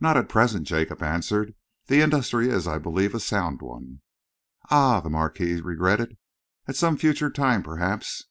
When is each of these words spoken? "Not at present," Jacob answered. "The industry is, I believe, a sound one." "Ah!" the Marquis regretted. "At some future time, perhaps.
"Not 0.00 0.16
at 0.16 0.30
present," 0.30 0.66
Jacob 0.66 1.02
answered. 1.02 1.54
"The 1.88 2.00
industry 2.00 2.48
is, 2.48 2.66
I 2.66 2.78
believe, 2.78 3.14
a 3.14 3.20
sound 3.20 3.60
one." 3.60 4.00
"Ah!" 4.70 5.00
the 5.02 5.10
Marquis 5.10 5.60
regretted. 5.60 6.16
"At 6.66 6.76
some 6.76 6.96
future 6.96 7.28
time, 7.28 7.62
perhaps. 7.62 8.24